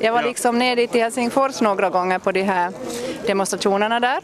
jag 0.00 0.12
var 0.12 0.22
liksom 0.22 0.58
nere 0.58 0.82
i 0.82 0.88
Helsingfors 0.98 1.60
några 1.60 1.90
gånger 1.90 2.18
på 2.18 2.32
de 2.32 2.42
här 2.42 2.72
demonstrationerna 3.26 4.00
där. 4.00 4.20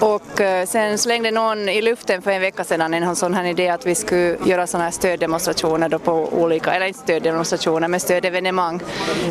Och 0.00 0.40
eh, 0.40 0.66
sen 0.66 0.98
slängde 0.98 1.30
någon 1.30 1.68
i 1.68 1.82
luften 1.82 2.22
för 2.22 2.30
en 2.30 2.40
vecka 2.40 2.64
sedan 2.64 2.94
en 2.94 3.16
sån 3.16 3.34
här 3.34 3.44
idé 3.44 3.68
att 3.68 3.86
vi 3.86 3.94
skulle 3.94 4.36
göra 4.44 4.66
sådana 4.66 4.84
här 4.84 4.90
stöddemonstrationer 4.90 5.88
då 5.88 5.98
på 5.98 6.12
olika, 6.12 6.74
eller 6.74 6.86
inte 6.86 6.98
stöddemonstrationer, 6.98 7.88
men 7.88 8.00
stödevenemang 8.00 8.80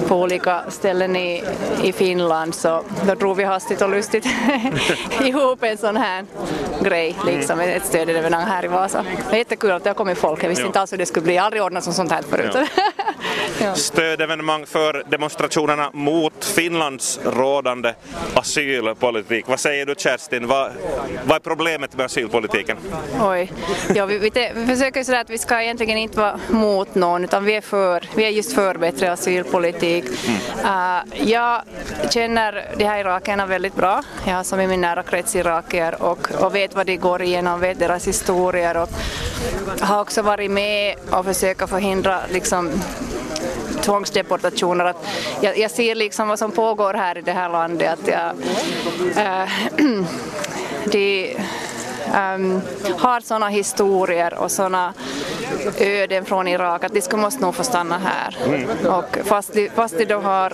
på 0.07 0.15
olika 0.15 0.61
ställen 0.69 1.15
i, 1.15 1.43
i 1.83 1.93
Finland. 1.93 2.55
Så 2.55 2.83
då 3.07 3.15
drog 3.15 3.37
vi 3.37 3.43
hastigt 3.43 3.81
och 3.81 3.89
lustigt 3.89 4.25
ihop 5.21 5.63
en 5.63 5.77
sån 5.77 5.97
här 5.97 6.25
grej, 6.81 7.15
liksom 7.25 7.59
ett 7.59 7.85
stödevenemang 7.85 8.45
här 8.45 8.65
i 8.65 8.67
Vasa. 8.67 9.05
Det 9.29 9.35
är 9.35 9.37
jättekul 9.37 9.71
att 9.71 9.83
det 9.83 9.89
har 9.89 9.95
kommit 9.95 10.17
folk, 10.17 10.43
jag 10.43 10.49
visste 10.49 10.61
Jo. 10.63 10.67
inte 10.67 10.79
alls 10.79 10.93
hur 10.93 10.97
det 10.97 11.05
skulle 11.05 11.23
bli, 11.23 11.35
jag 11.35 11.41
har 11.41 11.45
aldrig 11.45 11.63
ordnat 11.63 11.83
som 11.83 11.93
sånt 11.93 12.11
här 12.11 12.21
förut. 12.21 12.51
Ja. 12.53 12.86
Stödevenemang 13.75 14.65
för 14.65 15.03
demonstrationerna 15.09 15.89
mot 15.93 16.45
Finlands 16.45 17.19
rådande 17.25 17.93
asylpolitik. 18.33 19.47
Vad 19.47 19.59
säger 19.59 19.85
du 19.85 19.95
Kerstin, 19.97 20.47
vad, 20.47 20.71
vad 21.23 21.35
är 21.35 21.39
problemet 21.39 21.97
med 21.97 22.05
asylpolitiken? 22.05 22.77
Oj. 23.21 23.51
Ja, 23.95 24.05
vi, 24.05 24.17
vi, 24.17 24.31
te- 24.31 24.51
vi 24.55 24.65
försöker 24.67 25.03
sådär 25.03 25.21
att 25.21 25.29
vi 25.29 25.37
ska 25.37 25.61
egentligen 25.61 25.97
inte 25.97 26.19
vara 26.19 26.39
mot 26.49 26.95
någon 26.95 27.23
utan 27.23 27.45
vi 27.45 27.55
är, 27.55 27.61
för, 27.61 28.03
vi 28.15 28.25
är 28.25 28.29
just 28.29 28.53
för 28.53 28.75
bättre 28.75 29.11
asylpolitik. 29.11 30.05
Uh, 30.63 30.99
jag 31.29 31.61
känner 32.09 32.65
de 32.77 32.85
här 32.85 32.99
irakierna 32.99 33.45
väldigt 33.45 33.75
bra. 33.75 34.03
Jag 34.25 34.33
har 34.33 34.43
som 34.43 34.59
i 34.59 34.67
min 34.67 34.81
nära 34.81 35.03
krets 35.03 35.35
irakier 35.35 36.01
och, 36.01 36.31
och 36.39 36.55
vet 36.55 36.75
vad 36.75 36.85
de 36.85 36.97
går 36.97 37.21
igenom, 37.21 37.59
vet 37.59 37.79
deras 37.79 38.07
historier 38.07 38.77
och 38.77 38.89
har 39.79 40.01
också 40.01 40.21
varit 40.21 40.51
med 40.51 40.95
och 41.11 41.25
försöka 41.25 41.67
förhindra 41.67 42.19
liksom, 42.31 42.71
tvångsdeportationer. 43.87 44.85
Att 44.85 45.07
jag, 45.41 45.57
jag 45.57 45.71
ser 45.71 45.95
liksom 45.95 46.27
vad 46.27 46.39
som 46.39 46.51
pågår 46.51 46.93
här 46.93 47.17
i 47.17 47.21
det 47.21 47.31
här 47.31 47.49
landet. 47.49 47.99
Att 47.99 48.07
jag, 48.07 48.35
äh, 49.25 49.49
de 50.91 51.37
ehm, 52.13 52.61
har 52.97 53.19
sådana 53.21 53.49
historier 53.49 54.33
och 54.33 54.51
sådana 54.51 54.93
öden 55.81 56.25
från 56.25 56.47
Irak 56.47 56.83
att 56.83 56.93
de 56.93 57.01
skulle 57.01 57.21
måste 57.21 57.41
nog 57.41 57.55
få 57.55 57.63
stanna 57.63 57.97
här. 57.97 58.37
Och 58.87 59.17
fast, 59.25 59.53
de, 59.53 59.69
fast 59.69 59.97
de 59.97 60.05
då 60.05 60.19
har 60.19 60.53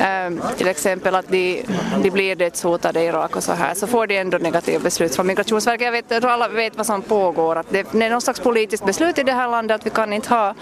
ehm, 0.00 0.42
till 0.56 0.68
exempel 0.68 1.14
att 1.14 1.28
de, 1.28 1.64
de 2.02 2.10
blir 2.10 2.36
dödshotade 2.36 3.00
i 3.00 3.06
Irak 3.06 3.36
och 3.36 3.42
så 3.42 3.52
här 3.52 3.74
så 3.74 3.86
får 3.86 4.06
de 4.06 4.16
ändå 4.18 4.38
negativa 4.38 4.78
beslut 4.78 5.16
från 5.16 5.26
Migrationsverket. 5.26 5.84
Jag 5.84 5.92
vet, 5.92 6.04
jag 6.08 6.22
tror 6.22 6.30
alla 6.32 6.48
vet 6.48 6.76
vad 6.76 6.86
som 6.86 7.02
pågår. 7.02 7.56
Att 7.56 7.66
det, 7.70 7.86
det 7.92 8.06
är 8.06 8.10
någon 8.10 8.20
slags 8.20 8.40
politiskt 8.40 8.84
beslut 8.86 9.18
i 9.18 9.22
det 9.22 9.32
här 9.32 9.48
landet 9.48 9.74
att 9.74 9.86
vi 9.86 9.90
kan 9.90 10.12
inte 10.12 10.28
ha 10.28 10.48
eh, 10.48 10.54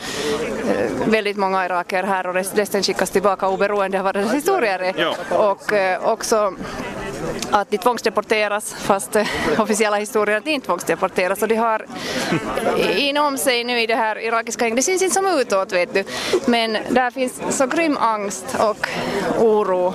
väldigt 1.07 1.37
många 1.37 1.67
irakier 1.67 2.03
här 2.03 2.27
och 2.27 2.35
rest- 2.35 2.59
resten 2.59 2.83
skickas 2.83 3.11
tillbaka 3.11 3.49
oberoende 3.49 3.99
av 3.99 4.05
vad 4.05 4.15
deras 4.15 4.35
historier 4.35 4.79
är. 4.79 4.95
Ja. 4.99 5.39
Och 5.39 5.73
eh, 5.73 6.05
också 6.05 6.53
att 7.51 7.71
de 7.71 7.79
tvångsdeporteras 7.79 8.75
fast 8.75 9.17
eh, 9.17 9.27
officiella 9.59 9.97
historier 9.97 10.37
att 10.37 10.45
de 10.45 10.51
inte 10.51 10.67
tvångsdeporteras 10.67 11.43
och 11.43 11.49
de 11.49 11.55
har 11.57 11.87
inom 12.97 13.39
sig 13.39 13.65
nu 13.65 13.81
i 13.81 13.87
det 13.87 13.95
här 13.95 14.19
irakiska 14.25 14.65
gänget, 14.65 14.77
det 14.77 14.83
syns 14.83 15.03
inte 15.03 15.15
som 15.15 15.27
utåt 15.27 15.73
vet 15.73 15.95
du, 15.95 16.05
men 16.47 16.77
där 16.91 17.11
finns 17.11 17.41
så 17.51 17.67
grym 17.67 17.97
angst 18.01 18.57
och 18.59 18.87
oro 19.39 19.89
eh, 19.89 19.95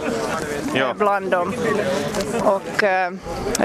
Ja. 0.77 0.93
bland 0.97 1.31
dem. 1.31 1.53
Och 2.43 2.83
eh, 2.83 3.11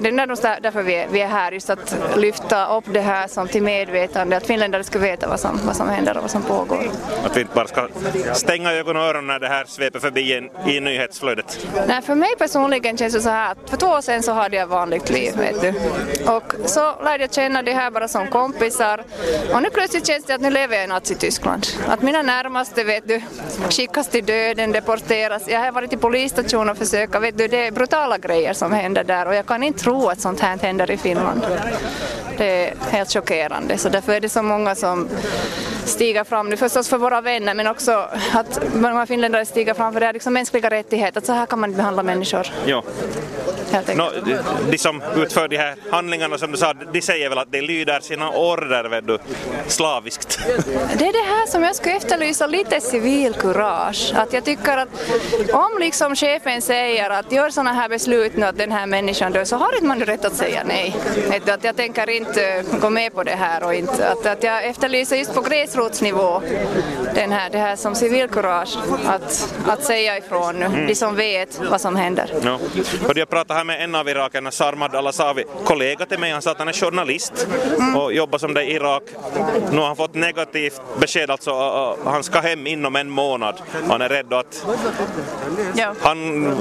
det 0.00 0.08
är 0.08 0.12
där- 0.12 0.60
därför 0.60 0.82
vi 0.82 0.94
är, 0.94 1.06
vi 1.10 1.20
är 1.20 1.26
här, 1.26 1.52
just 1.52 1.70
att 1.70 1.96
lyfta 2.16 2.76
upp 2.76 2.84
det 2.86 3.00
här 3.00 3.28
som 3.28 3.48
till 3.48 3.62
medvetande, 3.62 4.36
att 4.36 4.46
finländare 4.46 4.84
ska 4.84 4.98
veta 4.98 5.28
vad 5.28 5.40
som, 5.40 5.60
vad 5.66 5.76
som 5.76 5.88
händer 5.88 6.16
och 6.16 6.22
vad 6.22 6.30
som 6.30 6.42
pågår. 6.42 6.90
Att 7.24 7.36
vi 7.36 7.40
inte 7.40 7.54
bara 7.54 7.66
ska 7.66 7.88
stänga 8.34 8.72
ögon 8.72 8.96
och 8.96 9.02
öron 9.02 9.26
när 9.26 9.38
det 9.38 9.48
här 9.48 9.64
sveper 9.64 9.98
förbi 9.98 10.34
en, 10.34 10.68
i 10.68 10.80
nyhetsflödet. 10.80 11.66
Nej, 11.86 12.02
för 12.02 12.14
mig 12.14 12.30
personligen 12.38 12.96
känns 12.98 13.14
det 13.14 13.20
så 13.20 13.28
här 13.30 13.49
att 13.50 13.70
för 13.70 13.76
två 13.76 13.86
år 13.86 14.00
sedan 14.00 14.22
så 14.22 14.32
hade 14.32 14.56
jag 14.56 14.66
vanligt 14.66 15.10
liv, 15.10 15.36
vet 15.36 15.60
du. 15.60 15.74
Och 16.30 16.54
så 16.64 16.94
lärde 17.04 17.24
jag 17.24 17.34
känna 17.34 17.62
det 17.62 17.72
här 17.72 17.90
bara 17.90 18.08
som 18.08 18.26
kompisar. 18.28 19.04
Och 19.54 19.62
nu 19.62 19.70
plötsligt 19.70 20.06
känns 20.06 20.24
det 20.24 20.34
att 20.34 20.40
nu 20.40 20.50
lever 20.50 20.76
jag 20.76 20.84
i 20.84 20.86
Nazityskland. 20.86 21.66
Att 21.86 22.02
mina 22.02 22.22
närmaste, 22.22 22.84
vet 22.84 23.08
du, 23.08 23.22
skickas 23.70 24.08
till 24.08 24.26
döden, 24.26 24.72
deporteras. 24.72 25.42
Jag 25.48 25.60
har 25.60 25.72
varit 25.72 25.92
i 25.92 25.96
polisstationen 25.96 26.68
och 26.68 26.78
försökt, 26.78 27.14
vet 27.14 27.38
du, 27.38 27.48
det 27.48 27.66
är 27.66 27.70
brutala 27.70 28.18
grejer 28.18 28.52
som 28.52 28.72
händer 28.72 29.04
där 29.04 29.26
och 29.26 29.34
jag 29.34 29.46
kan 29.46 29.62
inte 29.62 29.80
tro 29.80 30.08
att 30.08 30.20
sånt 30.20 30.40
här 30.40 30.58
händer 30.58 30.90
i 30.90 30.96
Finland. 30.96 31.46
Det 32.40 32.68
är 32.68 32.74
helt 32.90 33.12
chockerande, 33.12 33.78
så 33.78 33.88
därför 33.88 34.12
är 34.12 34.20
det 34.20 34.28
så 34.28 34.42
många 34.42 34.74
som 34.74 35.08
stiger 35.84 36.24
fram 36.24 36.48
nu, 36.48 36.56
förstås 36.56 36.88
för 36.88 36.98
våra 36.98 37.20
vänner 37.20 37.54
men 37.54 37.66
också 37.66 38.08
att 38.32 38.60
många 38.74 39.06
finländare 39.06 39.46
stiger 39.46 39.74
fram 39.74 39.92
för 39.92 40.00
det 40.00 40.06
är 40.06 40.12
liksom 40.12 40.32
mänskliga 40.32 40.70
rättigheter, 40.70 41.18
att 41.18 41.26
så 41.26 41.32
här 41.32 41.46
kan 41.46 41.58
man 41.60 41.70
inte 41.70 41.76
behandla 41.76 42.02
människor. 42.02 42.46
Ja. 42.66 42.82
Enkelt. 43.72 44.24
de, 44.70 44.78
som 44.78 45.02
utför 45.16 45.48
de 45.48 45.56
här 45.56 45.74
handlingarna 45.90 46.38
som 46.38 46.52
du 46.52 46.58
sa, 46.58 46.74
de 46.92 47.02
säger 47.02 47.28
väl 47.28 47.38
att 47.38 47.52
de 47.52 47.60
lyder 47.60 48.00
sina 48.00 48.30
order 48.30 48.88
vet 48.88 49.06
du, 49.06 49.18
slaviskt. 49.66 50.40
Det 50.98 51.08
är 51.08 51.12
det 51.12 51.34
här 51.34 51.46
som 51.46 51.62
jag 51.62 51.76
skulle 51.76 51.96
efterlysa 51.96 52.46
lite 52.46 52.80
civilkurage. 52.80 54.12
Att 54.14 54.32
jag 54.32 54.44
tycker 54.44 54.76
att 54.76 54.88
om 55.52 55.78
liksom 55.80 56.16
chefen 56.16 56.62
säger 56.62 57.10
att 57.10 57.32
gör 57.32 57.50
sådana 57.50 57.72
här 57.72 57.88
beslut 57.88 58.36
nu 58.36 58.46
att 58.46 58.58
den 58.58 58.72
här 58.72 58.86
människan 58.86 59.32
dör 59.32 59.44
så 59.44 59.56
har 59.56 59.74
inte 59.74 59.86
man 59.86 60.00
rätt 60.00 60.24
att 60.24 60.34
säga 60.34 60.62
nej. 60.64 60.96
Att 61.48 61.64
jag 61.64 61.76
tänker 61.76 62.10
inte 62.10 62.64
gå 62.80 62.90
med 62.90 63.14
på 63.14 63.22
det 63.22 63.34
här 63.34 63.64
och 63.64 63.74
inte, 63.74 64.08
att, 64.08 64.26
att 64.26 64.42
jag 64.42 64.64
efterlyser 64.64 65.16
just 65.16 65.34
på 65.34 65.40
gräsrotsnivå 65.40 66.42
den 67.14 67.32
här, 67.32 67.50
det 67.50 67.58
här 67.58 67.76
som 67.76 67.94
civilkurage 67.94 68.78
att, 69.06 69.54
att 69.66 69.84
säga 69.84 70.18
ifrån 70.18 70.56
nu, 70.56 70.86
de 70.86 70.94
som 70.94 71.16
vet 71.16 71.60
vad 71.70 71.80
som 71.80 71.96
händer. 71.96 72.34
Ja. 72.42 72.58
Och 73.08 73.16
jag 73.16 73.28
pratade 73.28 73.59
här 73.60 73.64
med 73.64 73.84
en 73.84 73.94
av 73.94 74.08
irakierna, 74.08 74.50
Sarmad 74.50 74.94
Alasavi, 74.94 75.44
kollega 75.64 76.06
till 76.06 76.18
mig, 76.18 76.32
han 76.32 76.42
sa 76.42 76.50
att 76.50 76.58
han 76.58 76.68
är 76.68 76.72
journalist 76.72 77.46
och 77.96 78.12
jobbar 78.12 78.38
som 78.38 78.54
det 78.54 78.62
i 78.64 78.74
Irak. 78.74 79.02
Nu 79.70 79.78
har 79.78 79.86
han 79.86 79.96
fått 79.96 80.14
negativt 80.14 80.80
besked, 81.00 81.30
alltså 81.30 81.96
han 82.04 82.22
ska 82.22 82.40
hem 82.40 82.66
inom 82.66 82.96
en 82.96 83.10
månad. 83.10 83.60
Han 83.88 84.02
är 84.02 84.08
rädd 84.08 84.32
att 84.32 84.66
Ja. 85.74 85.94
han 86.02 86.56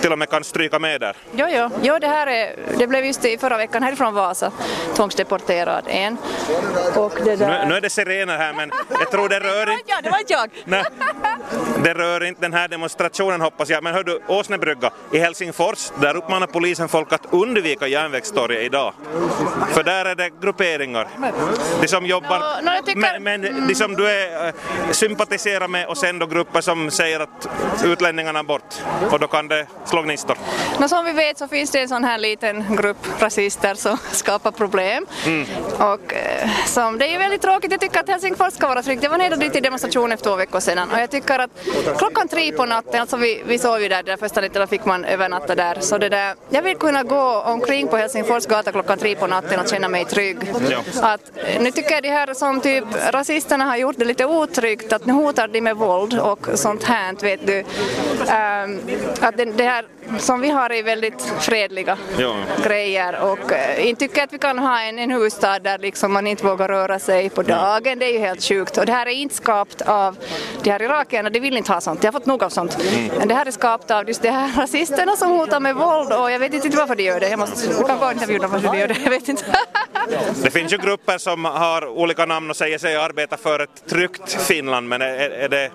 till 0.00 0.12
och 0.12 0.18
med 0.18 0.30
kan 0.30 0.44
stryka 0.44 0.78
med 0.78 1.00
där. 1.00 1.16
Jo, 1.32 1.46
jo. 1.50 1.70
jo 1.82 1.98
det, 1.98 2.06
här 2.08 2.26
är, 2.26 2.56
det 2.78 2.86
blev 2.86 3.04
just 3.04 3.24
i 3.24 3.38
förra 3.38 3.56
veckan 3.56 3.82
härifrån 3.82 4.14
Vasa 4.14 4.52
tvångsdeporterad 4.96 5.84
en. 5.88 6.16
Och 6.96 7.12
det 7.24 7.36
där... 7.36 7.62
Nu, 7.62 7.68
nu 7.68 7.74
är 7.74 7.80
det 7.80 7.90
sirener 7.90 8.38
här 8.38 8.52
men 8.52 8.70
jag 9.00 9.10
tror 9.10 9.28
det 9.28 9.40
rör 9.40 9.70
inte 9.72 9.84
Ja, 9.86 9.96
det 10.02 10.10
var 10.10 10.18
inte 10.18 10.32
jag. 10.32 10.50
Nej, 10.64 10.84
det 11.84 11.94
rör 11.94 12.24
inte 12.24 12.40
den 12.40 12.52
här 12.52 12.68
demonstrationen 12.68 13.40
hoppas 13.40 13.68
jag. 13.68 13.82
Men 13.82 13.94
hör 13.94 14.04
du, 14.04 14.20
Åsnebrygga 14.26 14.90
i 15.12 15.18
Helsingfors, 15.18 15.92
där 16.00 16.16
uppmanar 16.18 16.46
polisen 16.46 16.88
folk 16.88 17.12
att 17.12 17.26
undvika 17.30 17.86
järnvägstorget 17.86 18.62
idag. 18.62 18.92
För 19.72 19.82
där 19.82 20.04
är 20.04 20.14
det 20.14 20.30
grupperingar. 20.42 21.08
De 21.80 21.88
som 21.88 22.06
jobbar, 22.06 22.62
no, 22.62 22.70
jag 22.74 22.86
tycker- 22.86 23.18
men, 23.20 23.40
men 23.40 23.66
de 23.68 23.74
som 23.74 23.94
du 23.94 24.08
är, 24.08 24.46
eh, 24.46 24.52
sympatiserar 24.90 25.68
med 25.68 25.86
och 25.86 25.98
sen 25.98 26.18
då 26.18 26.26
grupper 26.26 26.60
som 26.60 26.90
säger 26.90 27.20
att 27.20 27.48
utlänningarna 27.84 28.38
är 28.38 28.42
bort. 28.42 28.74
Och 29.10 29.18
då 29.20 29.26
kan 29.26 29.48
det 29.48 29.66
slå 29.84 30.02
gnistor. 30.02 30.36
Men 30.78 30.88
som 30.88 31.04
vi 31.04 31.12
vet 31.12 31.38
så 31.38 31.48
finns 31.48 31.70
det 31.70 31.80
en 31.80 31.88
sån 31.88 32.04
här 32.04 32.18
liten 32.18 32.76
grupp 32.76 32.96
rasister 33.22 33.74
som 33.74 33.96
skapar 34.12 34.50
problem. 34.50 35.06
Och 35.78 36.14
eh, 36.14 36.48
som, 36.66 36.98
det 36.98 37.06
är 37.06 37.12
ju 37.12 37.18
väldigt 37.18 37.42
tråkigt, 37.42 37.70
jag 37.72 37.80
tycker 37.80 38.00
att 38.00 38.08
Helsingfors 38.08 38.52
ska 38.54 38.68
vara 38.68 38.82
tryggt. 38.82 39.02
Jag 39.02 39.10
var 39.10 39.18
nere 39.18 39.36
dit 39.36 39.56
i 39.56 39.60
demonstration 39.60 40.10
för 40.10 40.16
två 40.16 40.36
veckor 40.36 40.60
sedan 40.60 40.90
och 40.90 40.98
jag 41.00 41.10
tycker 41.10 41.38
att 41.38 41.50
klockan 41.98 42.28
tre 42.28 42.52
på 42.52 42.64
natten, 42.66 43.00
alltså 43.00 43.16
vi, 43.16 43.42
vi 43.46 43.58
sov 43.58 43.82
ju 43.82 43.88
där, 43.88 44.02
den 44.02 44.18
första 44.18 44.40
nätterna 44.40 44.66
fick 44.66 44.84
man 44.84 45.04
övernatta 45.04 45.54
där, 45.54 45.76
så 45.80 45.98
det 45.98 46.07
där, 46.08 46.34
jag 46.50 46.62
vill 46.62 46.76
kunna 46.76 47.02
gå 47.02 47.42
omkring 47.46 47.88
på 47.88 47.96
Helsingfors 47.96 48.46
gata 48.46 48.72
klockan 48.72 48.98
tre 48.98 49.14
på 49.16 49.26
natten 49.26 49.60
och 49.60 49.68
känna 49.68 49.88
mig 49.88 50.04
trygg. 50.04 50.36
Ja. 50.70 50.78
Att, 51.02 51.20
eh, 51.36 51.62
nu 51.62 51.70
tycker 51.70 51.92
jag 51.92 52.02
de 52.02 52.08
här 52.08 52.34
som 52.34 52.60
typ 52.60 52.84
rasisterna 53.10 53.64
har 53.64 53.76
gjort 53.76 53.98
det 53.98 54.04
lite 54.04 54.26
otryggt, 54.26 54.92
att 54.92 55.06
nu 55.06 55.12
hotar 55.12 55.48
de 55.48 55.60
med 55.60 55.76
våld 55.76 56.18
och 56.18 56.48
sånt 56.54 56.84
här, 56.84 57.14
vet 57.22 57.46
du. 57.46 57.64
Ehm, 58.28 58.80
att 59.20 59.36
det, 59.36 59.44
det 59.44 59.64
här 59.64 59.84
som 60.18 60.40
vi 60.40 60.48
har 60.50 60.70
är 60.72 60.82
väldigt 60.82 61.22
fredliga 61.40 61.96
Ja. 62.18 62.34
grejer 62.64 63.20
och 63.22 63.52
eh, 63.52 63.88
inte 63.88 63.98
tycker 64.08 64.22
att 64.24 64.32
vi 64.32 64.38
kan 64.38 64.58
ha 64.58 64.80
en, 64.82 64.98
en 64.98 65.10
huvudstad 65.10 65.58
där 65.58 65.78
liksom 65.78 66.12
man 66.12 66.26
inte 66.26 66.46
vågar 66.46 66.68
röra 66.68 66.98
sig 66.98 67.30
på 67.30 67.42
dagen, 67.42 67.98
det 67.98 68.06
är 68.06 68.12
ju 68.12 68.18
helt 68.18 68.42
sjukt. 68.42 68.76
Och 68.78 68.86
det 68.86 68.92
här 68.92 69.06
är 69.06 69.10
inte 69.10 69.34
skapat 69.34 69.82
av 69.82 70.16
de 70.62 70.70
här 70.70 70.82
irakierna, 70.82 71.30
de 71.30 71.40
vill 71.40 71.56
inte 71.56 71.72
ha 71.72 71.80
sånt, 71.80 72.00
de 72.00 72.06
har 72.06 72.12
fått 72.12 72.26
nog 72.26 72.42
av 72.44 72.48
sånt. 72.50 72.78
Men 73.18 73.28
det 73.28 73.34
här 73.34 73.46
är 73.46 73.50
skapat 73.50 73.90
av 73.90 74.08
just 74.08 74.22
de 74.22 74.28
här 74.30 74.60
rasisterna 74.62 75.16
som 75.16 75.30
hotar 75.30 75.60
med 75.60 75.74
våld 75.74 76.12
och 76.12 76.30
jag 76.30 76.38
vet 76.38 76.54
inte 76.54 76.76
varför 76.76 76.94
de 76.96 77.02
gör 77.02 77.20
det. 77.20 77.28
Jag 77.28 77.38
måste, 77.38 77.70
jag 77.70 77.86
kan 77.86 77.98
gå 77.98 78.06
och 78.06 78.12
intervjua 78.12 78.38
dem 78.38 78.50
varför 78.50 78.68
de 78.68 78.78
gör 78.78 78.88
det, 78.88 78.96
jag 79.04 79.10
vet 79.10 79.28
inte. 79.28 79.44
Det 80.42 80.50
finns 80.50 80.72
ju 80.72 80.76
grupper 80.78 81.18
som 81.18 81.44
har 81.44 81.86
olika 81.88 82.26
namn 82.26 82.50
och 82.50 82.56
säger 82.56 82.78
sig 82.78 82.96
arbeta 82.96 83.36
för 83.36 83.60
ett 83.60 83.86
tryggt 83.88 84.32
Finland, 84.32 84.88
men 84.88 85.02
är, 85.02 85.30
är, 85.30 85.48
det, 85.48 85.70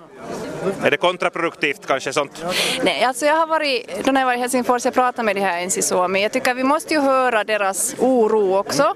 är 0.83 0.91
det 0.91 0.97
kontraproduktivt 0.97 1.87
kanske 1.87 2.13
sånt? 2.13 2.45
Nej, 2.83 3.03
alltså 3.03 3.25
jag 3.25 3.35
har 3.35 3.47
varit, 3.47 4.05
då 4.05 4.11
när 4.11 4.21
jag 4.21 4.25
var 4.25 4.33
i 4.33 4.37
Helsingfors, 4.37 4.85
jag 4.85 4.93
pratade 4.93 5.25
med 5.25 5.35
de 5.35 5.41
här 5.41 5.65
NC 5.65 6.07
men 6.07 6.21
jag 6.21 6.31
tycker 6.31 6.51
att 6.51 6.57
vi 6.57 6.63
måste 6.63 6.93
ju 6.93 6.99
höra 6.99 7.43
deras 7.43 7.95
oro 7.99 8.57
också. 8.57 8.93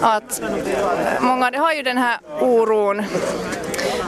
Att 0.00 0.42
eh, 0.42 0.48
många 1.20 1.50
de 1.50 1.58
har 1.58 1.72
ju 1.72 1.82
den 1.82 1.98
här 1.98 2.18
oron 2.40 3.02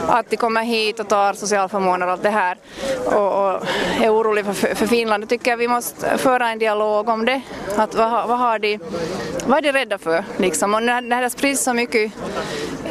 att 0.07 0.29
de 0.29 0.37
kommer 0.37 0.63
hit 0.63 0.99
och 0.99 1.07
tar 1.07 1.33
socialförmåner 1.33 2.05
och 2.05 2.11
allt 2.11 2.23
det 2.23 2.29
här 2.29 2.57
och, 3.05 3.55
och 3.55 3.67
är 4.01 4.13
oroliga 4.13 4.53
för, 4.53 4.75
för 4.75 4.87
Finland. 4.87 5.23
Jag 5.23 5.29
tycker 5.29 5.57
vi 5.57 5.67
måste 5.67 6.17
föra 6.17 6.49
en 6.49 6.59
dialog 6.59 7.09
om 7.09 7.25
det. 7.25 7.41
Att 7.75 7.95
vad, 7.95 8.27
vad, 8.27 8.39
har 8.39 8.59
de, 8.59 8.79
vad 9.45 9.57
är 9.57 9.61
de 9.61 9.71
rädda 9.71 9.97
för? 9.97 10.23
Liksom? 10.37 10.73
Och 10.73 10.83
när, 10.83 11.01
när 11.01 11.21
det 11.21 11.29
sprids 11.29 11.63
så 11.63 11.73
mycket 11.73 12.11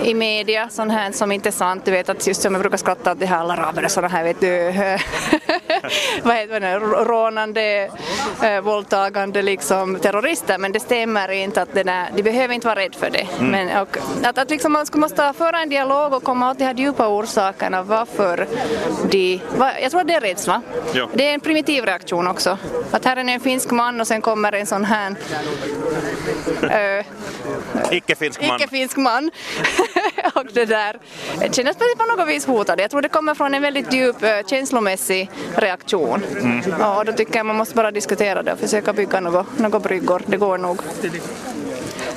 i 0.02 0.14
media, 0.14 0.68
sånt 0.68 0.92
här 0.92 1.12
som 1.12 1.32
inte 1.32 1.48
är 1.48 1.50
sant. 1.50 1.84
Du 1.84 1.90
vet 1.90 2.08
att 2.08 2.26
just 2.26 2.42
som 2.42 2.54
jag 2.54 2.60
brukar 2.60 2.76
skratta 2.76 3.10
att 3.10 3.20
det 3.20 3.26
här 3.26 3.38
alla 3.38 3.54
araber 3.54 3.82
är 3.82 3.88
sådana 3.88 4.08
här 4.08 4.24
vet 4.24 4.40
du, 4.40 4.72
vad 6.22 6.36
heter 6.36 6.60
det, 6.60 6.78
rånande, 6.78 7.90
äh, 8.42 8.60
våldtagande 8.60 9.42
liksom 9.42 9.98
terrorister 9.98 10.58
men 10.58 10.72
det 10.72 10.80
stämmer 10.80 11.30
inte 11.30 11.62
att 11.62 11.74
det 11.74 11.82
där, 11.82 12.06
de 12.16 12.22
behöver 12.22 12.54
inte 12.54 12.66
vara 12.66 12.80
rädda 12.80 12.98
för 12.98 13.10
det. 13.10 13.26
Mm. 13.38 13.50
Men, 13.50 13.82
och, 13.82 13.98
att, 14.24 14.38
att 14.38 14.50
liksom 14.50 14.72
man 14.72 14.86
måste 14.94 15.32
föra 15.38 15.60
en 15.60 15.68
dialog 15.68 16.12
och 16.12 16.22
komma 16.22 16.50
åt 16.50 16.58
de 16.58 16.64
här 16.64 16.74
djupa 16.74 17.08
orsakerna 17.08 17.82
varför 17.82 18.46
de, 19.10 19.40
var, 19.56 19.72
jag 19.82 19.90
tror 19.90 20.00
att 20.00 20.06
det 20.06 20.14
är 20.14 20.20
rädsla. 20.20 20.62
Ja. 20.92 21.08
Det 21.14 21.30
är 21.30 21.34
en 21.34 21.40
primitiv 21.40 21.84
reaktion 21.84 22.26
också. 22.26 22.58
Att 22.90 23.04
här 23.04 23.16
är 23.16 23.28
en 23.28 23.40
finsk 23.40 23.70
man 23.70 24.00
och 24.00 24.06
sen 24.06 24.22
kommer 24.22 24.52
en 24.52 24.66
sån 24.66 24.84
här 24.84 25.14
äh, 26.62 27.04
icke-finsk 27.90 28.40
man. 28.40 28.56
Icke-finsk 28.56 28.96
man. 28.96 29.30
och 30.34 30.46
det 30.52 30.64
där 30.64 30.98
kändes 31.52 31.76
på 31.76 32.16
något 32.16 32.28
vis 32.28 32.46
hotad. 32.46 32.80
Jag 32.80 32.90
tror 32.90 33.02
det 33.02 33.08
kommer 33.08 33.34
från 33.34 33.54
en 33.54 33.62
väldigt 33.62 33.92
djup 33.92 34.22
eh, 34.22 34.30
känslomässig 34.46 35.30
reaktion. 35.56 36.22
Mm. 36.40 36.80
och 36.80 37.04
då 37.04 37.12
tycker 37.12 37.36
jag 37.36 37.46
man 37.46 37.56
måste 37.56 37.74
bara 37.74 37.90
diskutera 37.90 38.42
det 38.42 38.52
och 38.52 38.58
försöka 38.58 38.92
bygga 38.92 39.20
något, 39.20 39.58
något 39.58 39.82
bryggor. 39.82 40.22
Det 40.26 40.36
går 40.36 40.58
nog. 40.58 40.80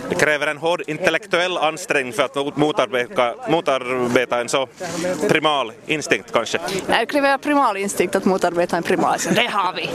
Det 0.10 0.16
kräver 0.16 0.48
en 0.48 0.58
hård 0.58 0.84
intellektuell 0.88 1.58
ansträngning 1.58 2.14
för 2.14 2.24
att 2.24 2.58
motarbeta, 2.58 3.36
motarbeta 3.48 4.42
en 4.42 4.50
så 4.50 4.68
primal 5.30 5.72
instinkt 5.86 6.32
kanske? 6.32 6.60
Nej, 6.88 7.00
det 7.00 7.06
kräver 7.06 7.38
primal 7.38 7.78
instinkt 7.78 8.16
att 8.16 8.26
motarbeta 8.26 8.78
en 8.78 8.84
primal 8.84 9.14
instinkt. 9.14 9.40
Det 9.40 9.48
har 9.48 9.74
vi! 9.74 9.90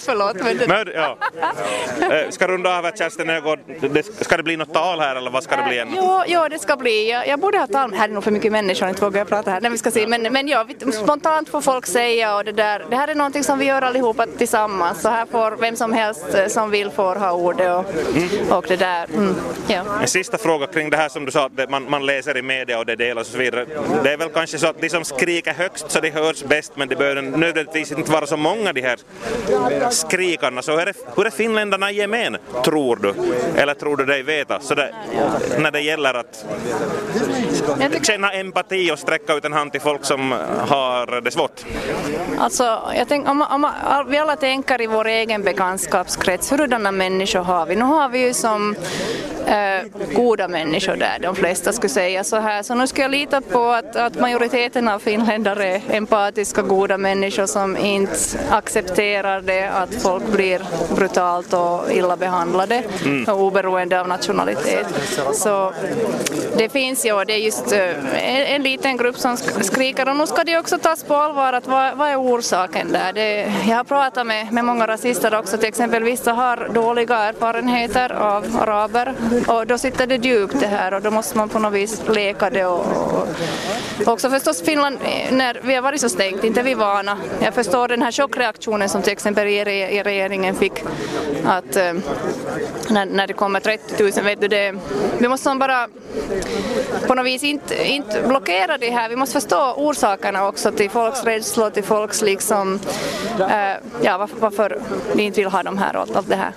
Förlåt. 0.00 0.36
Men, 0.42 0.58
det... 0.58 0.66
men 0.66 0.88
ja. 0.94 1.16
Eh, 2.10 2.30
ska 2.30 2.48
runda 2.48 2.78
av 2.78 2.84
här 2.84 2.92
Kerstin 2.96 3.30
Ögård, 3.30 3.58
ska 4.20 4.36
det 4.36 4.42
bli 4.42 4.56
något 4.56 4.72
tal 4.72 5.00
här 5.00 5.16
eller 5.16 5.30
vad 5.30 5.42
ska 5.42 5.56
det 5.56 5.62
bli? 5.68 5.78
Än? 5.78 5.88
Jo, 5.96 6.22
jo, 6.26 6.48
det 6.50 6.58
ska 6.58 6.76
bli. 6.76 7.10
Jag, 7.10 7.28
jag 7.28 7.38
borde 7.38 7.58
ha 7.58 7.66
tal, 7.66 7.94
här 7.94 8.08
är 8.08 8.12
nog 8.12 8.24
för 8.24 8.30
mycket 8.30 8.52
människor, 8.52 8.88
inte 8.88 9.04
vågar 9.04 9.18
jag 9.18 9.28
prata 9.28 9.50
här. 9.50 9.60
Nej, 9.60 9.70
vi 9.70 9.78
ska 9.78 9.90
se. 9.90 10.06
Men, 10.06 10.22
men 10.22 10.48
ja, 10.48 10.66
spontant 10.92 11.48
får 11.48 11.60
folk 11.60 11.86
säga 11.86 12.36
och 12.36 12.44
det 12.44 12.52
där. 12.52 12.84
Det 12.90 12.96
här 12.96 13.08
är 13.08 13.14
någonting 13.14 13.44
som 13.44 13.58
vi 13.58 13.64
gör 13.64 13.82
allihopa 13.82 14.26
tillsammans. 14.26 15.00
Så 15.00 15.08
här 15.08 15.26
får 15.26 15.56
vem 15.60 15.76
som 15.76 15.92
helst 15.92 16.34
eh, 16.34 16.46
som 16.46 16.70
vill 16.70 16.90
får 16.90 17.16
ha 17.16 17.32
ordet 17.32 17.74
och, 17.74 17.84
mm. 18.16 18.52
och 18.52 18.64
det 18.68 18.76
där. 18.76 19.04
Mm. 19.14 19.34
Ja. 19.68 19.84
En 20.00 20.08
sista 20.08 20.38
fråga 20.38 20.66
kring 20.66 20.90
det 20.90 20.96
här 20.96 21.08
som 21.08 21.24
du 21.24 21.30
sa, 21.30 21.46
att 21.46 21.70
man, 21.70 21.90
man 21.90 22.06
läser 22.06 22.36
i 22.36 22.42
media 22.42 22.78
och 22.78 22.86
det 22.86 22.96
delas 22.96 23.26
och 23.26 23.32
så 23.32 23.38
vidare. 23.38 23.66
Det 24.02 24.12
är 24.12 24.16
väl 24.16 24.28
kanske 24.28 24.58
så 24.58 24.66
att 24.66 24.80
de 24.80 24.88
som 24.88 25.04
skriker 25.04 25.52
högst 25.52 25.90
så 25.90 26.00
de 26.00 26.10
hörs 26.10 26.44
bäst 26.44 26.72
men 26.74 26.88
det 26.88 26.96
behöver 26.96 27.22
nödvändigtvis 27.22 27.92
inte 27.92 28.12
vara 28.12 28.26
så 28.26 28.36
många 28.36 28.72
de 28.72 28.82
här 28.82 28.98
skrikarna. 29.90 30.62
Så 30.62 30.72
hur 30.72 30.88
är, 30.88 30.94
hur 31.16 31.26
är 31.26 31.30
finländarna 31.30 31.90
i 31.90 31.94
gemen, 31.94 32.36
tror 32.64 32.96
du? 32.96 33.14
Eller 33.60 33.74
tror 33.74 33.96
du 33.96 34.04
dig 34.04 34.22
veta? 34.22 34.60
Så 34.60 34.74
det, 34.74 34.94
när 35.58 35.70
det 35.70 35.80
gäller 35.80 36.14
att 36.14 36.44
känna 38.06 38.32
empati 38.32 38.92
och 38.92 38.98
sträcka 38.98 39.34
ut 39.34 39.44
en 39.44 39.52
hand 39.52 39.72
till 39.72 39.80
folk 39.80 40.04
som 40.04 40.34
har 40.68 41.20
det 41.20 41.30
svårt? 41.30 41.64
Alltså, 42.38 42.80
jag 42.96 43.08
tänk, 43.08 43.28
om, 43.28 43.42
om, 43.42 43.70
vi 44.08 44.18
alla 44.18 44.36
tänker 44.36 44.80
i 44.80 44.86
vår 44.86 45.06
egen 45.06 45.42
bekantskapskrets, 45.42 46.52
hurdana 46.52 46.92
människor 46.92 47.40
har 47.40 47.66
vi? 47.66 47.76
Nu 47.76 47.84
har 47.84 48.08
vi 48.08 48.18
ju 48.18 48.34
som 48.34 48.76
eh, 49.46 50.14
goda 50.14 50.48
människor 50.48 50.96
där, 50.96 51.18
de 51.22 51.36
flesta 51.36 51.72
skulle 51.72 51.88
säga 51.88 52.24
så 52.24 52.36
här. 52.36 52.62
Så 52.62 52.74
nu 52.74 52.86
ska 52.86 53.02
jag 53.02 53.10
lita 53.10 53.40
på 53.40 53.64
att, 53.64 53.96
att 53.96 54.20
majoriteten 54.20 54.88
av 54.88 54.98
finländare 54.98 55.66
är 55.66 55.82
empatiska, 55.90 56.62
goda 56.62 56.98
människor 56.98 57.46
som 57.46 57.76
inte 57.76 58.18
accepterar 58.50 59.40
det 59.40 59.67
att 59.68 60.02
folk 60.02 60.24
blir 60.26 60.62
brutalt 60.94 61.52
och 61.52 61.92
illa 61.92 62.16
behandlade 62.16 62.82
mm. 63.04 63.28
oberoende 63.28 64.00
av 64.00 64.08
nationalitet. 64.08 64.86
Så 65.34 65.72
det 66.56 66.68
finns 66.68 67.06
ju, 67.06 67.24
det 67.24 67.32
är 67.32 67.38
just 67.38 67.72
eh, 67.72 67.80
en, 67.80 68.46
en 68.46 68.62
liten 68.62 68.96
grupp 68.96 69.18
som 69.18 69.36
skriker 69.36 70.08
och 70.08 70.16
nu 70.16 70.26
ska 70.26 70.44
det 70.44 70.58
också 70.58 70.78
tas 70.78 71.04
på 71.04 71.14
allvar 71.14 71.52
att 71.52 71.66
vad, 71.66 71.96
vad 71.96 72.08
är 72.08 72.20
orsaken 72.20 72.92
där? 72.92 73.12
Det, 73.12 73.52
jag 73.68 73.76
har 73.76 73.84
pratat 73.84 74.26
med, 74.26 74.52
med 74.52 74.64
många 74.64 74.86
rasister 74.86 75.38
också, 75.38 75.58
till 75.58 75.68
exempel 75.68 76.02
vissa 76.02 76.32
har 76.32 76.68
dåliga 76.74 77.16
erfarenheter 77.16 78.12
av 78.12 78.44
araber 78.60 79.14
och 79.46 79.66
då 79.66 79.78
sitter 79.78 80.06
det 80.06 80.16
djupt 80.16 80.60
det 80.60 80.66
här 80.66 80.94
och 80.94 81.02
då 81.02 81.10
måste 81.10 81.36
man 81.36 81.48
på 81.48 81.58
något 81.58 81.72
vis 81.72 82.02
leka 82.08 82.50
det 82.50 82.64
och, 82.64 82.86
och 84.06 84.12
också 84.12 84.30
förstås 84.30 84.62
Finland, 84.62 84.98
när 85.30 85.60
vi 85.62 85.74
har 85.74 85.82
varit 85.82 86.00
så 86.00 86.08
stängt, 86.08 86.44
inte 86.44 86.62
vi 86.62 86.74
vana. 86.74 87.18
Jag 87.40 87.54
förstår 87.54 87.88
den 87.88 88.02
här 88.02 88.12
chockreaktionen 88.12 88.88
som 88.88 89.02
till 89.02 89.12
exempel 89.12 89.46
i 89.66 90.02
regeringen 90.02 90.54
fick 90.54 90.72
att 91.44 91.76
eh, 91.76 91.92
när, 92.90 93.06
när 93.06 93.26
det 93.26 93.32
kommer 93.32 93.60
30 93.60 94.02
000, 94.02 94.12
vet 94.24 94.40
du 94.40 94.48
det, 94.48 94.74
vi 95.18 95.28
måste 95.28 95.54
bara 95.54 95.88
på 97.06 97.14
något 97.14 97.26
vis 97.26 97.44
inte, 97.44 97.88
inte 97.88 98.22
blockera 98.28 98.78
det 98.78 98.90
här, 98.90 99.08
vi 99.08 99.16
måste 99.16 99.40
förstå 99.40 99.74
orsakerna 99.76 100.46
också 100.48 100.72
till 100.72 100.90
folks 100.90 101.24
rädsla, 101.24 101.70
till 101.70 101.84
folks 101.84 102.22
liksom, 102.22 102.80
äh, 103.40 103.76
ja 104.02 104.18
varför, 104.18 104.36
varför 104.40 104.80
de 105.14 105.22
inte 105.22 105.40
vill 105.40 105.50
ha 105.50 105.62
de 105.62 105.78
här 105.78 105.96
och 105.96 106.16
allt 106.16 106.28
det 106.28 106.36
här. 106.36 106.52